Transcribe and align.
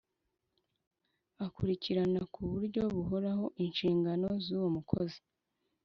Akurikirana 1.45 2.21
ku 2.33 2.41
buryo 2.51 2.81
buhoraho 2.95 3.45
inshingano 3.63 4.27
z’uwo 4.43 4.67
mukozi 4.75 5.19